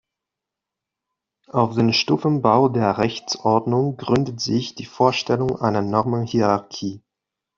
[1.45, 7.03] Auf den Stufenbau der Rechtsordnung gründet sich die Vorstellung einer Normenhierarchie.